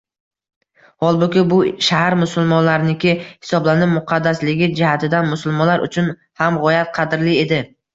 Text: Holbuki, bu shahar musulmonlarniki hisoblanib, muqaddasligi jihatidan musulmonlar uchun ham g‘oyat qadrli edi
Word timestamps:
Holbuki, 1.07 1.43
bu 1.51 1.59
shahar 1.89 2.17
musulmonlarniki 2.23 3.15
hisoblanib, 3.27 3.95
muqaddasligi 4.01 4.73
jihatidan 4.83 5.33
musulmonlar 5.37 5.89
uchun 5.91 6.15
ham 6.45 6.63
g‘oyat 6.69 6.97
qadrli 7.03 7.43
edi 7.49 7.67